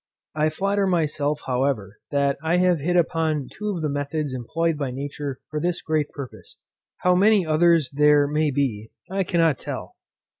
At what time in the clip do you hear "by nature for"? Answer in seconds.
4.75-5.59